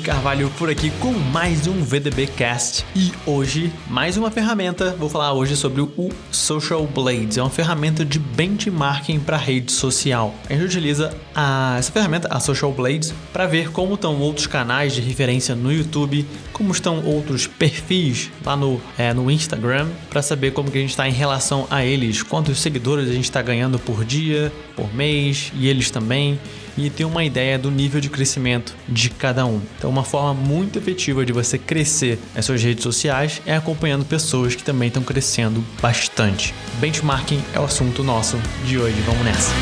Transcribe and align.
Carvalho 0.00 0.50
por 0.58 0.70
aqui 0.70 0.90
com 1.00 1.12
mais 1.12 1.66
um 1.66 1.82
VDB 1.82 2.26
Cast 2.26 2.84
e 2.94 3.12
hoje 3.26 3.72
mais 3.88 4.16
uma 4.16 4.30
ferramenta. 4.30 4.94
Vou 4.98 5.08
falar 5.08 5.32
hoje 5.32 5.56
sobre 5.56 5.80
o 5.80 6.10
Social 6.30 6.86
Blades. 6.86 7.36
É 7.36 7.42
uma 7.42 7.50
ferramenta 7.50 8.04
de 8.04 8.18
benchmarking 8.18 9.20
para 9.20 9.36
rede 9.36 9.72
social. 9.72 10.34
A 10.48 10.52
gente 10.52 10.64
utiliza 10.64 11.14
a, 11.34 11.76
essa 11.78 11.90
ferramenta, 11.92 12.28
a 12.30 12.40
Social 12.40 12.72
Blades, 12.72 13.12
para 13.32 13.46
ver 13.46 13.70
como 13.70 13.94
estão 13.94 14.18
outros 14.20 14.46
canais 14.46 14.94
de 14.94 15.00
referência 15.00 15.54
no 15.54 15.72
YouTube, 15.72 16.26
como 16.52 16.72
estão 16.72 17.04
outros 17.04 17.46
perfis 17.46 18.30
lá 18.44 18.56
no, 18.56 18.80
é, 18.96 19.12
no 19.12 19.30
Instagram, 19.30 19.88
para 20.10 20.22
saber 20.22 20.52
como 20.52 20.70
que 20.70 20.78
a 20.78 20.80
gente 20.80 20.90
está 20.90 21.08
em 21.08 21.12
relação 21.12 21.66
a 21.70 21.84
eles, 21.84 22.22
quantos 22.22 22.60
seguidores 22.60 23.08
a 23.08 23.12
gente 23.12 23.24
está 23.24 23.42
ganhando 23.42 23.78
por 23.78 24.04
dia, 24.04 24.52
por 24.76 24.94
mês 24.94 25.52
e 25.54 25.68
eles 25.68 25.90
também 25.90 26.38
e 26.78 26.90
ter 26.90 27.04
uma 27.04 27.24
ideia 27.24 27.58
do 27.58 27.70
nível 27.70 28.00
de 28.00 28.08
crescimento 28.08 28.74
de 28.88 29.10
cada 29.10 29.44
um. 29.44 29.60
Então, 29.76 29.90
uma 29.90 30.04
forma 30.04 30.34
muito 30.34 30.78
efetiva 30.78 31.24
de 31.26 31.32
você 31.32 31.58
crescer 31.58 32.18
nas 32.34 32.44
suas 32.44 32.62
redes 32.62 32.82
sociais 32.82 33.42
é 33.44 33.56
acompanhando 33.56 34.04
pessoas 34.04 34.54
que 34.54 34.62
também 34.62 34.88
estão 34.88 35.02
crescendo 35.02 35.64
bastante. 35.82 36.54
Benchmarking 36.80 37.42
é 37.52 37.60
o 37.60 37.64
assunto 37.64 38.02
nosso 38.02 38.38
de 38.64 38.78
hoje. 38.78 39.00
Vamos 39.02 39.24
nessa. 39.24 39.52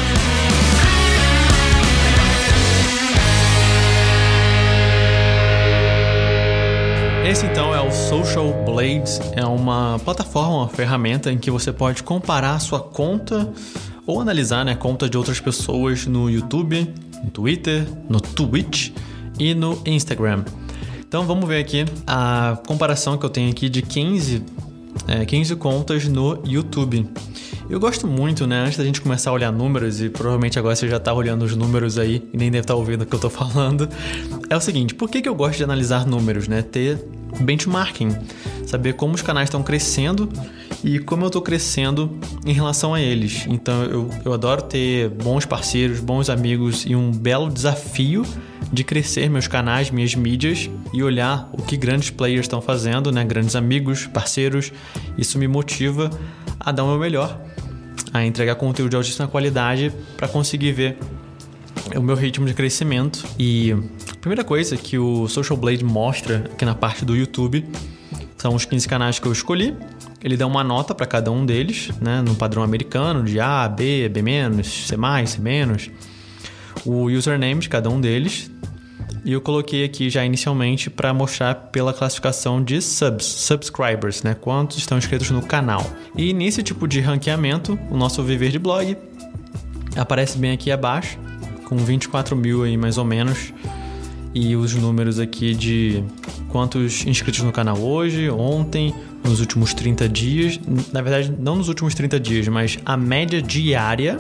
Esse 7.29 7.45
então 7.45 7.75
é 7.75 7.81
o 7.81 7.91
Social 7.91 8.65
Blades, 8.65 9.21
é 9.35 9.45
uma 9.45 9.99
plataforma, 10.05 10.59
uma 10.59 10.69
ferramenta 10.69 11.33
em 11.33 11.37
que 11.37 11.51
você 11.51 11.73
pode 11.73 12.05
comparar 12.05 12.61
sua 12.61 12.79
conta 12.79 13.53
ou 14.07 14.21
analisar 14.21 14.65
né, 14.65 14.77
conta 14.77 15.09
de 15.09 15.19
outras 15.19 15.41
pessoas 15.41 16.07
no 16.07 16.31
YouTube, 16.31 16.89
no 17.23 17.31
Twitter, 17.31 17.87
no 18.09 18.21
Twitch 18.21 18.91
e 19.39 19.55
no 19.55 19.81
Instagram. 19.85 20.45
Então 21.07 21.25
vamos 21.25 21.49
ver 21.49 21.61
aqui 21.61 21.85
a 22.07 22.59
comparação 22.67 23.17
que 23.17 23.25
eu 23.25 23.31
tenho 23.31 23.51
aqui 23.51 23.69
de 23.69 23.83
15, 23.83 24.43
é, 25.09 25.25
15 25.25 25.57
contas 25.57 26.07
no 26.09 26.43
YouTube. 26.45 27.09
Eu 27.69 27.81
gosto 27.81 28.07
muito, 28.07 28.47
né? 28.47 28.61
Antes 28.65 28.79
da 28.79 28.85
gente 28.85 29.01
começar 29.01 29.31
a 29.31 29.33
olhar 29.33 29.51
números, 29.51 30.01
e 30.01 30.09
provavelmente 30.09 30.59
agora 30.59 30.77
você 30.77 30.89
já 30.89 31.01
tá 31.01 31.13
olhando 31.13 31.45
os 31.45 31.57
números 31.57 31.99
aí 31.99 32.23
e 32.33 32.37
nem 32.37 32.51
deve 32.51 32.63
estar 32.63 32.75
tá 32.75 32.79
ouvindo 32.79 33.03
o 33.03 33.07
que 33.07 33.15
eu 33.15 33.19
tô 33.19 33.29
falando. 33.31 33.89
É 34.49 34.57
o 34.57 34.61
seguinte, 34.61 34.95
por 34.95 35.11
que, 35.11 35.21
que 35.21 35.29
eu 35.29 35.35
gosto 35.35 35.59
de 35.59 35.65
analisar 35.65 36.07
números, 36.07 36.47
né? 36.47 36.63
Ter 36.63 36.99
benchmarking, 37.41 38.17
saber 38.67 38.95
como 38.95 39.15
os 39.15 39.23
canais 39.23 39.49
estão 39.49 39.63
crescendo 39.63 40.29
e 40.85 40.99
como 40.99 41.25
eu 41.25 41.29
estou 41.29 41.43
crescendo 41.43 42.19
em 42.45 42.53
relação 42.53 42.95
a 42.95 43.01
eles. 43.01 43.45
Então 43.49 43.85
eu, 43.85 44.11
eu 44.25 44.33
adoro 44.33 44.63
ter 44.63 45.09
bons 45.09 45.45
parceiros, 45.45 46.01
bons 46.01 46.29
amigos 46.29 46.85
e 46.87 46.95
um 46.95 47.11
belo 47.11 47.51
desafio 47.51 48.25
de 48.73 48.83
crescer 48.85 49.29
meus 49.31 49.47
canais, 49.47 49.91
minhas 49.91 50.15
mídias 50.15 50.69
e 50.93 51.03
olhar 51.03 51.49
o 51.53 51.63
que 51.63 51.77
grandes 51.77 52.11
players 52.11 52.45
estão 52.45 52.61
fazendo, 52.61 53.13
né? 53.13 53.25
Grandes 53.25 53.55
amigos, 53.55 54.07
parceiros. 54.07 54.73
Isso 55.17 55.39
me 55.39 55.47
motiva 55.47 56.11
a 56.59 56.73
dar 56.73 56.85
o 56.85 56.89
meu 56.89 56.99
melhor, 56.99 57.41
a 58.13 58.25
entregar 58.25 58.57
conteúdo 58.57 58.91
de 58.91 58.97
altíssima 58.97 59.29
qualidade 59.29 59.93
para 60.17 60.27
conseguir 60.27 60.73
ver 60.73 60.99
o 61.95 62.03
meu 62.03 62.17
ritmo 62.17 62.47
de 62.47 62.55
crescimento. 62.55 63.25
E 63.39 63.73
a 63.73 64.17
primeira 64.21 64.43
coisa 64.43 64.77
que 64.77 64.99
o 64.99 65.29
Social 65.29 65.57
Blade 65.57 65.85
mostra 65.85 66.51
aqui 66.53 66.65
na 66.65 66.75
parte 66.75 67.05
do 67.05 67.15
YouTube 67.15 67.65
são 68.37 68.55
os 68.55 68.65
15 68.65 68.89
canais 68.89 69.19
que 69.19 69.27
eu 69.27 69.33
escolhi. 69.33 69.75
Ele 70.27 70.37
dá 70.37 70.45
uma 70.45 70.65
nota 70.65 70.93
para 70.93 71.07
cada 71.07 71.31
um 71.31 71.47
deles, 71.47 71.91
né, 72.01 72.21
no 72.21 72.35
padrão 72.35 72.65
americano 72.65 73.23
de 73.23 73.39
A, 73.39 73.69
B, 73.69 74.09
B-, 74.09 74.21
C+, 74.65 74.97
C-. 74.97 75.93
O 76.85 77.05
username 77.05 77.61
de 77.61 77.69
cada 77.69 77.89
um 77.89 78.01
deles. 78.01 78.51
E 79.25 79.31
eu 79.31 79.41
coloquei 79.41 79.85
aqui 79.85 80.11
já 80.11 80.25
inicialmente 80.25 80.91
para 80.91 81.15
mostrar 81.15 81.55
pela 81.55 81.93
classificação 81.93 82.61
de 82.61 82.83
subs, 82.83 83.25
subscribers, 83.25 84.25
né? 84.25 84.35
Quantos 84.35 84.79
estão 84.79 84.99
inscritos 84.99 85.31
no 85.31 85.43
canal. 85.43 85.89
E 86.17 86.33
nesse 86.33 86.61
tipo 86.61 86.89
de 86.89 86.99
ranqueamento, 86.99 87.79
o 87.89 87.97
nosso 87.97 88.21
Viver 88.25 88.51
de 88.51 88.59
Blog 88.59 88.97
aparece 89.97 90.39
bem 90.39 90.51
aqui 90.51 90.73
abaixo 90.73 91.17
com 91.67 91.77
24 91.77 92.35
mil 92.35 92.65
aí 92.65 92.77
mais 92.77 92.99
ou 92.99 93.05
menos. 93.05 93.53
E 94.35 94.57
os 94.57 94.75
números 94.75 95.21
aqui 95.21 95.55
de 95.55 96.03
quantos 96.49 97.07
inscritos 97.07 97.43
no 97.43 97.53
canal 97.53 97.79
hoje, 97.79 98.29
ontem, 98.29 98.93
nos 99.27 99.41
últimos 99.41 99.75
30 99.75 100.09
dias. 100.09 100.61
Na 100.93 101.03
verdade, 101.03 101.35
não 101.39 101.57
nos 101.57 101.69
últimos 101.69 101.95
30 101.95 102.19
dias, 102.21 102.49
mas 102.49 102.79
a 102.85 102.97
média 102.97 103.43
diária 103.43 104.19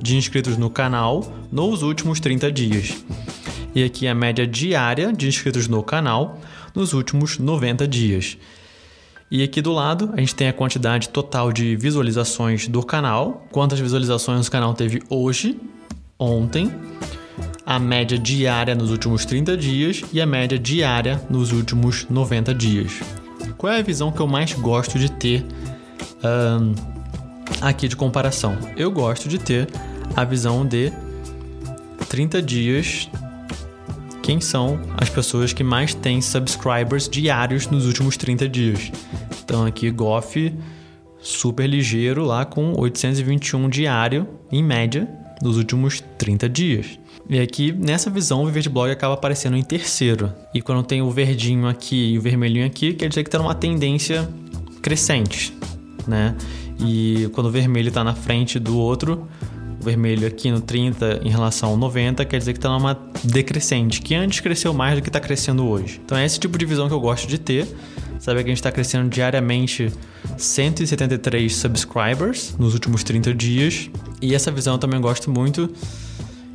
de 0.00 0.16
inscritos 0.16 0.56
no 0.56 0.70
canal 0.70 1.32
nos 1.50 1.82
últimos 1.82 2.20
30 2.20 2.50
dias. 2.52 3.04
E 3.74 3.84
aqui 3.84 4.06
a 4.06 4.14
média 4.14 4.46
diária 4.46 5.12
de 5.12 5.28
inscritos 5.28 5.68
no 5.68 5.82
canal 5.82 6.40
nos 6.74 6.92
últimos 6.92 7.38
90 7.38 7.86
dias. 7.86 8.38
E 9.30 9.42
aqui 9.42 9.60
do 9.60 9.72
lado 9.72 10.10
a 10.14 10.20
gente 10.20 10.34
tem 10.34 10.48
a 10.48 10.52
quantidade 10.52 11.08
total 11.08 11.52
de 11.52 11.74
visualizações 11.76 12.68
do 12.68 12.82
canal, 12.82 13.46
quantas 13.50 13.80
visualizações 13.80 14.46
o 14.46 14.50
canal 14.50 14.72
teve 14.72 15.02
hoje 15.10 15.58
ontem, 16.18 16.72
a 17.66 17.78
média 17.78 18.16
diária 18.16 18.74
nos 18.74 18.90
últimos 18.90 19.24
30 19.24 19.56
dias 19.56 20.02
e 20.12 20.20
a 20.20 20.26
média 20.26 20.58
diária 20.58 21.20
nos 21.28 21.50
últimos 21.50 22.06
90 22.08 22.54
dias. 22.54 23.25
Qual 23.56 23.72
é 23.72 23.78
a 23.78 23.82
visão 23.82 24.12
que 24.12 24.20
eu 24.20 24.26
mais 24.26 24.52
gosto 24.52 24.98
de 24.98 25.10
ter 25.10 25.44
um, 26.22 26.74
aqui 27.60 27.88
de 27.88 27.96
comparação? 27.96 28.56
Eu 28.76 28.90
gosto 28.90 29.28
de 29.28 29.38
ter 29.38 29.68
a 30.14 30.24
visão 30.24 30.64
de 30.66 30.92
30 32.08 32.42
dias. 32.42 33.10
Quem 34.22 34.40
são 34.40 34.80
as 34.96 35.08
pessoas 35.08 35.52
que 35.52 35.62
mais 35.62 35.94
têm 35.94 36.20
subscribers 36.20 37.08
diários 37.08 37.66
nos 37.68 37.86
últimos 37.86 38.16
30 38.16 38.48
dias? 38.48 38.92
Então 39.44 39.64
aqui 39.64 39.90
Goff 39.90 40.52
super 41.18 41.66
ligeiro 41.66 42.24
lá 42.24 42.44
com 42.44 42.72
821 42.78 43.68
diário 43.68 44.28
em 44.50 44.62
média 44.62 45.25
nos 45.42 45.56
últimos 45.56 46.02
30 46.18 46.48
dias. 46.48 46.98
E 47.28 47.40
aqui, 47.40 47.72
nessa 47.72 48.08
visão, 48.08 48.42
o 48.42 48.46
Viver 48.46 48.62
de 48.62 48.68
Blog 48.68 48.90
acaba 48.90 49.14
aparecendo 49.14 49.56
em 49.56 49.62
terceiro. 49.62 50.32
E 50.54 50.62
quando 50.62 50.82
tem 50.84 51.02
o 51.02 51.10
verdinho 51.10 51.66
aqui 51.66 52.12
e 52.12 52.18
o 52.18 52.20
vermelhinho 52.22 52.64
aqui, 52.64 52.94
quer 52.94 53.08
dizer 53.08 53.24
que 53.24 53.28
está 53.28 53.38
numa 53.38 53.54
tendência 53.54 54.28
crescente, 54.80 55.52
né? 56.06 56.36
E 56.78 57.28
quando 57.32 57.46
o 57.46 57.50
vermelho 57.50 57.88
está 57.88 58.04
na 58.04 58.14
frente 58.14 58.58
do 58.58 58.78
outro, 58.78 59.26
o 59.80 59.84
vermelho 59.84 60.26
aqui 60.26 60.50
no 60.50 60.60
30 60.60 61.22
em 61.24 61.28
relação 61.28 61.70
ao 61.70 61.76
90, 61.76 62.24
quer 62.24 62.38
dizer 62.38 62.52
que 62.52 62.58
está 62.58 62.68
numa 62.68 62.96
decrescente, 63.24 64.00
que 64.00 64.14
antes 64.14 64.38
cresceu 64.40 64.72
mais 64.72 64.94
do 64.96 65.02
que 65.02 65.08
está 65.08 65.18
crescendo 65.18 65.66
hoje. 65.66 66.00
Então 66.04 66.16
é 66.16 66.24
esse 66.24 66.38
tipo 66.38 66.56
de 66.56 66.64
visão 66.64 66.86
que 66.86 66.94
eu 66.94 67.00
gosto 67.00 67.26
de 67.26 67.38
ter. 67.38 67.66
Sabe 68.20 68.42
que 68.42 68.46
a 68.46 68.50
gente 68.50 68.58
está 68.58 68.72
crescendo 68.72 69.08
diariamente 69.08 69.92
173 70.38 71.54
subscribers 71.54 72.54
nos 72.58 72.74
últimos 72.74 73.02
30 73.02 73.34
dias. 73.34 73.90
E 74.20 74.34
essa 74.34 74.50
visão 74.50 74.74
eu 74.74 74.78
também 74.78 75.00
gosto 75.00 75.30
muito, 75.30 75.70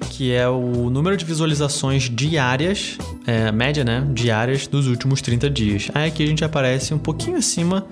que 0.09 0.31
é 0.33 0.47
o 0.47 0.89
número 0.89 1.15
de 1.15 1.25
visualizações 1.25 2.09
diárias, 2.09 2.97
é, 3.25 3.51
média, 3.51 3.83
né? 3.83 4.07
Diárias 4.13 4.67
dos 4.67 4.87
últimos 4.87 5.21
30 5.21 5.49
dias. 5.49 5.89
Aí 5.93 6.07
aqui 6.07 6.23
a 6.23 6.27
gente 6.27 6.43
aparece 6.43 6.93
um 6.93 6.99
pouquinho 6.99 7.37
acima 7.37 7.85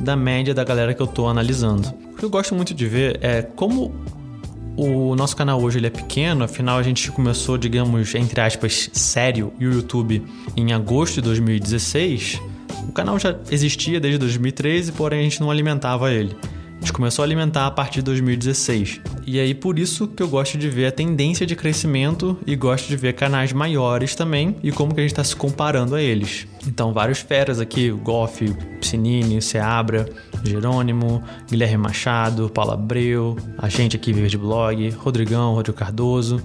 da 0.00 0.16
média 0.16 0.52
da 0.52 0.64
galera 0.64 0.92
que 0.92 1.00
eu 1.00 1.06
estou 1.06 1.28
analisando. 1.28 1.88
O 2.12 2.16
que 2.16 2.24
eu 2.24 2.30
gosto 2.30 2.54
muito 2.54 2.74
de 2.74 2.86
ver 2.86 3.18
é 3.22 3.42
como 3.42 3.94
o 4.76 5.14
nosso 5.14 5.36
canal 5.36 5.60
hoje 5.60 5.78
ele 5.78 5.86
é 5.86 5.90
pequeno, 5.90 6.44
afinal 6.44 6.78
a 6.78 6.82
gente 6.82 7.10
começou, 7.12 7.58
digamos, 7.58 8.14
entre 8.14 8.40
aspas, 8.40 8.90
sério, 8.92 9.52
o 9.60 9.62
YouTube 9.62 10.22
em 10.56 10.72
agosto 10.72 11.16
de 11.16 11.22
2016 11.22 12.40
o 12.88 12.92
canal 12.92 13.18
já 13.18 13.36
existia 13.50 14.00
desde 14.00 14.18
2013, 14.18 14.92
porém 14.92 15.20
a 15.20 15.22
gente 15.22 15.40
não 15.40 15.50
alimentava 15.50 16.12
ele. 16.12 16.36
Gente 16.82 16.94
começou 16.94 17.22
a 17.22 17.26
alimentar 17.26 17.68
a 17.68 17.70
partir 17.70 18.00
de 18.00 18.06
2016. 18.06 19.00
E 19.24 19.38
aí 19.38 19.54
por 19.54 19.78
isso 19.78 20.08
que 20.08 20.20
eu 20.20 20.28
gosto 20.28 20.58
de 20.58 20.68
ver 20.68 20.86
a 20.86 20.90
tendência 20.90 21.46
de 21.46 21.54
crescimento 21.54 22.36
e 22.44 22.56
gosto 22.56 22.88
de 22.88 22.96
ver 22.96 23.12
canais 23.12 23.52
maiores 23.52 24.16
também 24.16 24.56
e 24.64 24.72
como 24.72 24.92
que 24.92 24.98
a 24.98 25.04
gente 25.04 25.12
está 25.12 25.22
se 25.22 25.36
comparando 25.36 25.94
a 25.94 26.02
eles. 26.02 26.48
Então 26.66 26.92
vários 26.92 27.20
feras 27.20 27.60
aqui, 27.60 27.88
Goff, 27.92 28.52
Piscinini, 28.80 29.40
Seabra, 29.40 30.08
Jerônimo, 30.42 31.22
Guilherme 31.48 31.76
Machado, 31.76 32.50
Paulo 32.50 32.72
Abreu, 32.72 33.36
a 33.58 33.68
gente 33.68 33.94
aqui 33.94 34.12
Viver 34.12 34.28
de 34.28 34.38
Blog, 34.38 34.90
Rodrigão, 34.90 35.54
Rodrigo 35.54 35.78
Cardoso, 35.78 36.42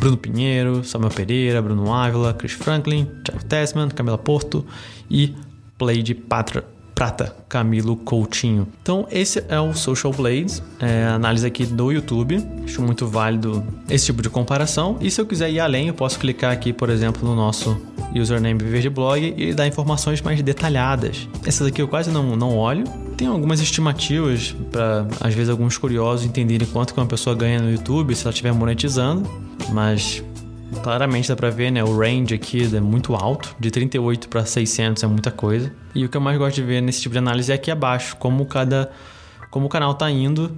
Bruno 0.00 0.16
Pinheiro, 0.16 0.82
Samuel 0.82 1.12
Pereira, 1.12 1.60
Bruno 1.60 1.92
Ávila, 1.92 2.32
Chris 2.32 2.52
Franklin, 2.52 3.06
Thiago 3.22 3.44
Tessman, 3.44 3.90
Camila 3.90 4.16
Porto 4.16 4.64
e 5.10 5.34
Play 5.76 6.02
de 6.02 6.14
Patra, 6.14 6.64
Prata, 6.98 7.32
Camilo 7.48 7.94
Coutinho. 7.94 8.66
Então, 8.82 9.06
esse 9.08 9.44
é 9.48 9.60
o 9.60 9.72
Social 9.72 10.12
Blades, 10.12 10.60
é, 10.80 11.04
análise 11.04 11.46
aqui 11.46 11.64
do 11.64 11.92
YouTube. 11.92 12.44
Acho 12.64 12.82
muito 12.82 13.06
válido 13.06 13.64
esse 13.88 14.06
tipo 14.06 14.20
de 14.20 14.28
comparação. 14.28 14.96
E 15.00 15.08
se 15.08 15.20
eu 15.20 15.24
quiser 15.24 15.48
ir 15.48 15.60
além, 15.60 15.86
eu 15.86 15.94
posso 15.94 16.18
clicar 16.18 16.50
aqui, 16.50 16.72
por 16.72 16.90
exemplo, 16.90 17.24
no 17.24 17.36
nosso 17.36 17.80
username 18.12 18.58
Viver 18.58 18.80
de 18.80 18.90
Blog 18.90 19.32
e 19.36 19.54
dar 19.54 19.68
informações 19.68 20.20
mais 20.20 20.42
detalhadas. 20.42 21.28
Essas 21.46 21.68
aqui 21.68 21.80
eu 21.80 21.86
quase 21.86 22.10
não, 22.10 22.34
não 22.34 22.56
olho. 22.56 22.82
Tem 23.16 23.28
algumas 23.28 23.60
estimativas 23.60 24.56
para, 24.72 25.06
às 25.20 25.32
vezes, 25.32 25.50
alguns 25.50 25.78
curiosos 25.78 26.26
entenderem 26.26 26.66
quanto 26.66 26.92
que 26.94 26.98
uma 26.98 27.06
pessoa 27.06 27.36
ganha 27.36 27.60
no 27.62 27.70
YouTube 27.70 28.12
se 28.16 28.24
ela 28.24 28.30
estiver 28.30 28.52
monetizando, 28.52 29.30
mas 29.70 30.20
Claramente 30.82 31.28
dá 31.28 31.36
pra 31.36 31.50
ver, 31.50 31.70
né? 31.70 31.82
O 31.82 31.96
range 31.98 32.34
aqui 32.34 32.74
é 32.74 32.80
muito 32.80 33.14
alto, 33.14 33.54
de 33.58 33.70
38 33.70 34.28
para 34.28 34.44
600 34.44 35.02
é 35.02 35.06
muita 35.06 35.30
coisa. 35.30 35.72
E 35.94 36.04
o 36.04 36.08
que 36.08 36.16
eu 36.16 36.20
mais 36.20 36.38
gosto 36.38 36.56
de 36.56 36.62
ver 36.62 36.80
nesse 36.80 37.00
tipo 37.02 37.12
de 37.12 37.18
análise 37.18 37.50
é 37.50 37.54
aqui 37.54 37.70
abaixo, 37.70 38.16
como 38.16 38.44
cada 38.46 38.90
como 39.50 39.66
o 39.66 39.68
canal 39.68 39.94
tá 39.94 40.10
indo 40.10 40.54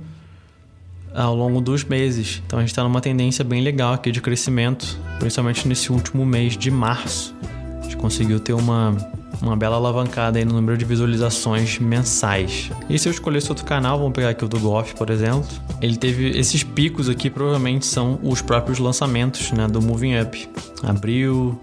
ao 1.15 1.35
longo 1.35 1.61
dos 1.61 1.85
meses. 1.85 2.43
Então 2.47 2.59
a 2.59 2.63
gente 2.63 2.71
está 2.71 2.83
numa 2.83 3.01
tendência 3.01 3.45
bem 3.45 3.63
legal 3.63 3.95
aqui 3.95 4.11
de 4.11 4.21
crescimento, 4.21 4.99
principalmente 5.19 5.67
nesse 5.67 5.93
último 5.93 6.25
mês 6.27 6.57
de 6.57 6.71
março. 6.71 7.35
A 7.79 7.83
gente 7.83 7.97
conseguiu 7.97 8.41
ter 8.41 8.53
uma 8.53 8.97
uma 9.43 9.57
bela 9.57 9.77
alavancada 9.77 10.39
aí 10.39 10.45
no 10.45 10.55
número 10.55 10.77
de 10.77 10.85
visualizações 10.85 11.79
mensais. 11.79 12.71
E 12.89 12.99
se 12.99 13.09
eu 13.09 13.13
escolhesse 13.13 13.49
outro 13.49 13.65
canal, 13.65 13.99
vamos 13.99 14.13
pegar 14.13 14.31
aqui 14.31 14.45
o 14.45 14.49
do 14.49 14.59
Golf, 14.59 14.93
por 14.95 15.11
exemplo, 15.11 15.47
ele 15.81 15.97
teve 15.97 16.39
esses 16.39 16.63
picos 16.63 17.09
aqui, 17.09 17.31
provavelmente 17.31 17.87
são 17.87 18.19
os 18.23 18.43
próprios 18.43 18.79
lançamentos 18.79 19.51
né, 19.53 19.67
do 19.67 19.81
Moving 19.81 20.21
Up. 20.21 20.49
Abril, 20.83 21.59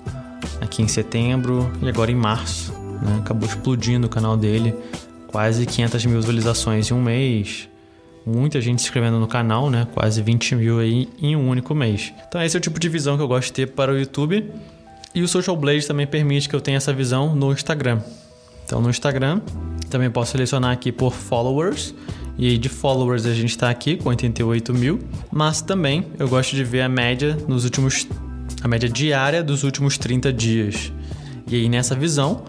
aqui 0.62 0.82
em 0.82 0.88
setembro 0.88 1.72
e 1.82 1.90
agora 1.90 2.12
em 2.12 2.16
março. 2.16 2.74
Né? 3.02 3.18
Acabou 3.20 3.48
explodindo 3.48 4.08
o 4.08 4.10
canal 4.10 4.36
dele, 4.36 4.74
quase 5.28 5.66
500 5.66 6.06
mil 6.06 6.20
visualizações 6.20 6.90
em 6.90 6.94
um 6.94 7.02
mês. 7.02 7.70
Muita 8.26 8.60
gente 8.60 8.82
se 8.82 8.88
inscrevendo 8.88 9.20
no 9.20 9.28
canal, 9.28 9.70
né? 9.70 9.88
Quase 9.94 10.22
20 10.22 10.56
mil 10.56 10.80
aí 10.80 11.08
em 11.22 11.34
um 11.38 11.48
único 11.48 11.74
mês. 11.74 12.14
Então 12.28 12.42
esse 12.42 12.58
é 12.58 12.60
o 12.60 12.62
tipo 12.62 12.78
de 12.78 12.90
visão 12.90 13.16
que 13.16 13.24
eu 13.24 13.28
gosto 13.28 13.48
de 13.48 13.54
ter 13.54 13.68
para 13.68 13.90
o 13.90 13.98
YouTube. 13.98 14.52
E 15.18 15.24
o 15.24 15.28
Social 15.28 15.58
Blade 15.58 15.88
também 15.88 16.06
permite 16.06 16.48
que 16.48 16.56
eu 16.56 16.62
tenha 16.62 16.78
essa 16.78 16.94
visão 16.94 17.36
no 17.36 17.52
Instagram. 17.52 18.02
Então 18.64 18.80
no 18.80 18.88
Instagram 18.88 19.42
também 19.90 20.12
posso 20.12 20.34
selecionar 20.34 20.72
aqui 20.72 20.92
por 20.92 21.12
followers. 21.12 21.96
E 22.38 22.50
aí 22.50 22.58
de 22.60 22.70
followers 22.70 23.26
a 23.26 23.34
gente 23.34 23.50
está 23.50 23.68
aqui 23.68 23.98
com 23.98 24.10
88 24.10 24.72
mil. 24.76 25.00
Mas 25.32 25.60
também 25.60 26.06
eu 26.20 26.30
gosto 26.30 26.56
de 26.56 26.64
ver 26.64 26.82
a 26.82 26.88
média 26.88 27.36
nos 27.48 27.64
últimos. 27.64 28.08
a 28.62 28.68
média 28.68 28.88
diária 28.88 29.44
dos 29.44 29.64
últimos 29.64 29.98
30 29.98 30.32
dias. 30.32 30.94
E 31.48 31.56
aí 31.56 31.68
nessa 31.68 31.96
visão, 31.96 32.46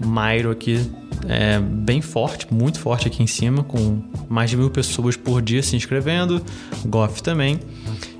o 0.00 0.06
Mairo 0.06 0.52
aqui 0.52 0.78
é 1.26 1.58
bem 1.58 2.00
forte, 2.00 2.46
muito 2.54 2.78
forte 2.78 3.08
aqui 3.08 3.20
em 3.20 3.26
cima, 3.26 3.64
com 3.64 4.00
mais 4.28 4.48
de 4.48 4.56
mil 4.56 4.70
pessoas 4.70 5.16
por 5.16 5.42
dia 5.42 5.60
se 5.60 5.74
inscrevendo. 5.74 6.40
Goff 6.86 7.20
também. 7.20 7.58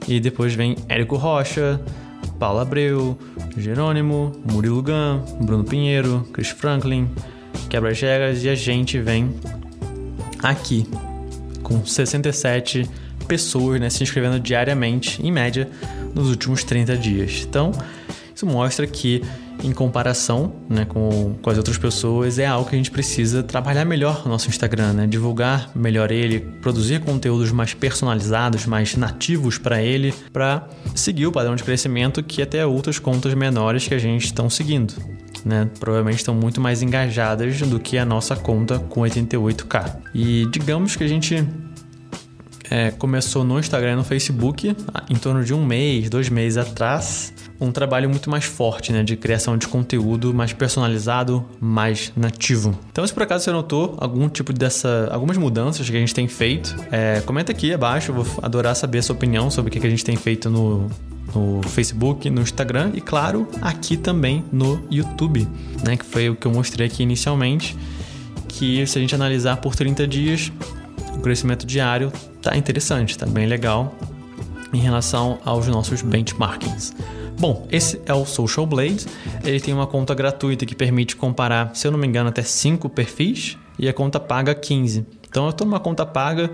E 0.09 0.19
depois 0.19 0.55
vem 0.55 0.75
Érico 0.89 1.15
Rocha, 1.15 1.81
Paulo 2.43 2.59
Abreu, 2.59 3.17
Jerônimo, 3.57 4.33
Murilo 4.51 4.83
Gun, 4.83 5.45
Bruno 5.45 5.63
Pinheiro, 5.63 6.27
Chris 6.33 6.49
Franklin, 6.49 7.09
Quebra 7.71 7.95
Jegas 7.95 8.43
e 8.43 8.49
a 8.49 8.55
gente 8.57 8.99
vem 8.99 9.33
aqui 10.43 10.85
com 11.63 11.87
67 11.87 12.91
pessoas 13.29 13.81
né, 13.81 13.89
se 13.89 14.03
inscrevendo 14.03 14.41
diariamente, 14.41 15.25
em 15.25 15.31
média, 15.31 15.71
nos 16.13 16.31
últimos 16.31 16.65
30 16.65 16.97
dias. 16.97 17.47
Então, 17.49 17.71
isso 18.35 18.45
mostra 18.45 18.89
que 18.89 19.23
em 19.63 19.73
comparação 19.73 20.53
né, 20.69 20.85
com, 20.85 21.35
com 21.41 21.51
as 21.51 21.57
outras 21.57 21.79
pessoas, 21.79 22.39
é 22.39 22.47
algo 22.47 22.69
que 22.69 22.75
a 22.75 22.79
gente 22.79 22.91
precisa 22.91 23.43
trabalhar 23.43 23.85
melhor 23.85 24.23
no 24.25 24.31
nosso 24.31 24.49
Instagram, 24.49 24.93
né? 24.93 25.07
divulgar 25.07 25.71
melhor 25.75 26.11
ele, 26.11 26.41
produzir 26.61 27.01
conteúdos 27.01 27.51
mais 27.53 27.75
personalizados, 27.75 28.67
mais 28.67 28.97
nativos 28.97 29.59
para 29.59 29.83
ele, 29.83 30.13
para 30.33 30.69
seguir 30.95 31.27
o 31.27 31.33
padrão 31.33 31.55
de 31.55 31.63
crescimento 31.63 32.23
que 32.23 32.43
até 32.43 32.67
outras 32.67 32.99
contas 32.99 33.35
menores 33.35 33.87
que 33.87 33.95
a 33.95 33.99
gente 33.99 34.25
estão 34.25 34.51
seguindo. 34.51 34.95
Né? 35.45 35.69
Provavelmente 35.79 36.19
estão 36.19 36.35
muito 36.35 36.61
mais 36.61 36.83
engajadas 36.83 37.61
do 37.63 37.79
que 37.81 37.99
a 37.99 38.05
nossa 38.05 38.37
conta 38.37 38.79
com 38.79 39.01
88k. 39.01 39.97
E 40.15 40.47
digamos 40.51 40.95
que 40.97 41.05
a 41.05 41.09
gente 41.09 41.47
é, 42.71 42.91
começou 42.91 43.45
no 43.45 43.59
Instagram 43.59 43.93
e 43.93 43.97
no 43.97 44.05
Facebook 44.05 44.75
em 45.11 45.17
torno 45.17 45.45
de 45.45 45.53
um 45.53 45.65
mês, 45.65 46.09
dois 46.09 46.29
meses 46.29 46.57
atrás 46.57 47.33
um 47.63 47.71
trabalho 47.71 48.11
muito 48.11 48.29
mais 48.29 48.45
forte, 48.45 48.93
né, 48.93 49.03
de 49.03 49.17
criação 49.17 49.57
de 49.57 49.69
conteúdo 49.69 50.35
mais 50.35 50.53
personalizado, 50.53 51.45
mais 51.61 52.13
nativo. 52.17 52.77
Então, 52.91 53.07
se 53.07 53.15
por 53.15 53.23
acaso 53.23 53.45
você 53.45 53.53
notou 53.53 53.97
algum 53.99 54.29
tipo 54.29 54.53
dessa, 54.53 55.09
algumas 55.13 55.37
mudanças 55.37 55.89
que 55.89 55.97
a 55.97 56.01
gente 56.01 56.15
tem 56.15 56.27
feito, 56.27 56.75
é, 56.91 57.21
comenta 57.21 57.53
aqui 57.53 57.73
abaixo, 57.73 58.13
vou 58.13 58.27
adorar 58.43 58.75
saber 58.75 58.99
a 58.99 59.03
sua 59.03 59.15
opinião 59.15 59.51
sobre 59.51 59.69
o 59.69 59.81
que 59.81 59.87
a 59.87 59.91
gente 59.91 60.05
tem 60.05 60.17
feito 60.17 60.51
no, 60.51 60.91
no 61.35 61.63
Facebook, 61.69 62.29
no 62.29 62.43
Instagram 62.43 62.91
e, 62.95 63.01
claro, 63.01 63.49
aqui 63.61 63.97
também 63.97 64.45
no 64.53 64.85
YouTube, 64.91 65.47
né, 65.85 65.97
que 65.97 66.05
foi 66.05 66.29
o 66.29 66.35
que 66.35 66.47
eu 66.47 66.53
mostrei 66.53 66.87
aqui 66.87 67.03
inicialmente, 67.03 67.77
que 68.49 68.85
se 68.87 68.99
a 68.99 69.01
gente 69.01 69.15
analisar 69.15 69.59
por 69.59 69.77
30 69.77 70.07
dias, 70.07 70.53
o 71.15 71.21
crescimento 71.21 71.65
diário 71.65 72.13
tá 72.41 72.57
interessante, 72.57 73.17
tá 73.17 73.27
bem 73.27 73.47
legal 73.47 73.95
em 74.73 74.79
relação 74.79 75.39
aos 75.45 75.69
nossos 75.69 76.03
benchmarkings. 76.03 76.95
Bom, 77.43 77.67
esse 77.73 78.01
é 78.07 78.15
o 78.15 78.25
Social 78.25 78.65
Blade. 78.65 79.05
Ele 79.43 79.59
tem 79.59 79.75
uma 79.75 79.89
conta 79.89 80.15
gratuita 80.15 80.65
que 80.65 80.77
permite 80.77 81.17
comparar, 81.17 81.75
se 81.75 81.85
eu 81.85 81.91
não 81.91 81.99
me 81.99 82.07
engano, 82.07 82.29
até 82.29 82.41
5 82.41 82.89
perfis 82.89 83.59
e 83.77 83.89
a 83.89 83.93
conta 83.93 84.21
paga 84.21 84.55
15. 84.55 85.05
Então 85.29 85.47
eu 85.47 85.51
estou 85.51 85.67
numa 85.67 85.81
conta 85.81 86.07
paga 86.07 86.53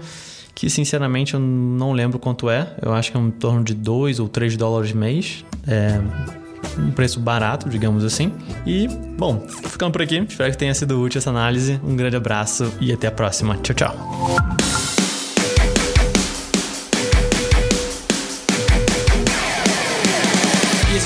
que 0.55 0.71
sinceramente 0.71 1.35
eu 1.35 1.41
não 1.41 1.93
lembro 1.93 2.19
quanto 2.19 2.49
é. 2.49 2.75
Eu 2.81 2.95
acho 2.95 3.13
que 3.13 3.19
é 3.19 3.21
em 3.21 3.31
torno 3.31 3.63
de 3.63 3.75
2 3.75 4.19
ou 4.19 4.31
3 4.31 4.57
dólares 4.57 4.95
mês. 4.95 5.45
É 5.67 6.01
um 6.79 6.91
preço 6.91 7.21
barato, 7.21 7.69
digamos 7.69 8.03
assim. 8.03 8.33
E, 8.65 8.89
bom, 8.89 9.47
ficando 9.47 9.93
por 9.93 10.01
aqui. 10.01 10.25
Espero 10.27 10.51
que 10.51 10.57
tenha 10.57 10.73
sido 10.75 10.99
útil 11.03 11.19
essa 11.19 11.29
análise. 11.29 11.79
Um 11.85 11.97
grande 11.97 12.17
abraço 12.17 12.73
e 12.81 12.95
até 12.95 13.09
a 13.09 13.13
próxima. 13.13 13.59
Tchau, 13.59 13.75
tchau. 13.75 14.68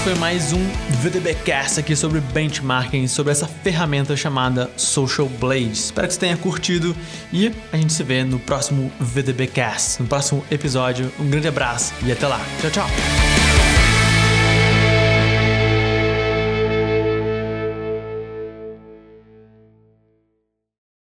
Foi 0.03 0.15
mais 0.17 0.53
um 0.53 0.59
VDBcast 1.01 1.79
aqui 1.79 1.95
sobre 1.95 2.19
benchmarking, 2.21 3.07
sobre 3.07 3.31
essa 3.31 3.47
ferramenta 3.47 4.17
chamada 4.17 4.69
Social 4.77 5.29
Blade. 5.29 5.71
Espero 5.71 6.09
que 6.09 6.15
você 6.15 6.21
tenha 6.21 6.37
curtido 6.37 6.97
e 7.33 7.53
a 7.73 7.77
gente 7.77 7.93
se 7.93 8.03
vê 8.03 8.25
no 8.25 8.41
próximo 8.41 8.91
VDBcast, 8.99 10.03
no 10.03 10.09
próximo 10.09 10.45
episódio. 10.51 11.13
Um 11.21 11.31
grande 11.31 11.47
abraço 11.47 11.95
e 12.05 12.11
até 12.11 12.27
lá. 12.27 12.41
Tchau, 12.61 12.71
tchau. 12.71 13.32